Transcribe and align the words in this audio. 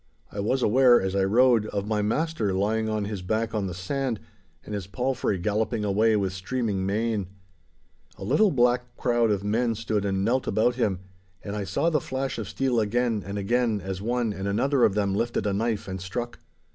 I 0.31 0.39
was 0.39 0.63
aware, 0.63 0.99
as 0.99 1.15
I 1.15 1.23
rode, 1.23 1.67
of 1.67 1.85
my 1.85 2.01
master 2.01 2.55
lying 2.55 2.89
on 2.89 3.05
his 3.05 3.21
back 3.21 3.53
on 3.53 3.67
the 3.67 3.75
sand, 3.75 4.19
and 4.65 4.73
his 4.73 4.87
palfrey 4.87 5.37
galloping 5.37 5.85
away 5.85 6.15
with 6.15 6.33
streaming 6.33 6.87
mane. 6.87 7.27
A 8.17 8.23
little 8.23 8.49
black 8.49 8.97
crowd 8.97 9.29
of 9.29 9.43
men 9.43 9.75
stood 9.75 10.03
and 10.03 10.25
knelt 10.25 10.47
about 10.47 10.73
him, 10.73 11.01
and 11.43 11.55
I 11.55 11.65
saw 11.65 11.91
the 11.91 12.01
flash 12.01 12.39
of 12.39 12.49
steel 12.49 12.79
again 12.79 13.21
and 13.23 13.37
again 13.37 13.79
as 13.79 14.01
one 14.01 14.33
and 14.33 14.47
another 14.47 14.85
of 14.85 14.95
them 14.95 15.13
lifted 15.13 15.45
a 15.45 15.53
knife 15.53 15.87
and 15.87 16.01
struck. 16.01 16.39